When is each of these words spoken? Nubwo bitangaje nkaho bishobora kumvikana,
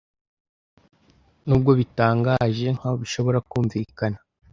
Nubwo 1.45 1.71
bitangaje 1.79 2.65
nkaho 2.75 2.95
bishobora 3.01 3.39
kumvikana, 3.49 4.17